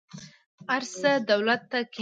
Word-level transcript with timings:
ارڅه 0.75 1.11
دولته 1.29 1.77
کينه. 1.81 1.89